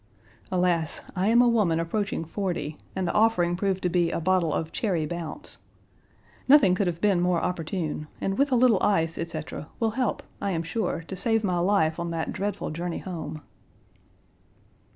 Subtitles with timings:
[0.51, 1.03] Alas!
[1.15, 4.71] I am a woman approaching forty, and the offering proved to be a bottle of
[4.71, 5.59] cherry bounce.
[6.47, 10.53] Nothing could have been more opportune, and with a little ice, etc., will help, I
[10.53, 13.43] am sure, to save my life on that dreadful journey home.